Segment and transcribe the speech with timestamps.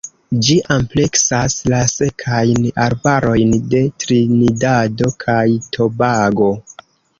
[0.45, 5.39] Ĝi ampleksas la Sekajn arbarojn de Trinidado kaj
[5.79, 6.53] Tobago.